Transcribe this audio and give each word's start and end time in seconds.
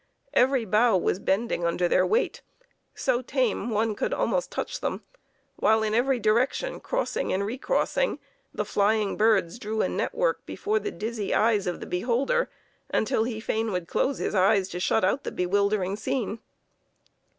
Every 0.33 0.65
bough 0.65 0.97
was 0.97 1.19
bending 1.19 1.63
under 1.63 1.87
their 1.87 2.07
weight, 2.07 2.41
so 2.95 3.21
tame 3.21 3.69
one 3.69 3.93
could 3.93 4.15
almost 4.15 4.49
touch 4.49 4.79
them, 4.81 5.03
while 5.57 5.83
in 5.83 5.93
every 5.93 6.17
direction, 6.17 6.79
crossing 6.79 7.31
and 7.31 7.45
recrossing, 7.45 8.17
the 8.51 8.65
flying 8.65 9.15
birds 9.15 9.59
drew 9.59 9.83
a 9.83 9.87
network 9.87 10.43
before 10.47 10.79
the 10.79 10.89
dizzy 10.89 11.35
eyes 11.35 11.67
of 11.67 11.81
the 11.81 11.85
beholder, 11.85 12.49
until 12.89 13.25
he 13.25 13.39
fain 13.39 13.71
would 13.71 13.87
close 13.87 14.17
his 14.17 14.33
eyes 14.33 14.69
to 14.69 14.79
shut 14.79 15.03
out 15.03 15.23
the 15.23 15.31
bewildering 15.31 15.95
scene. 15.95 16.39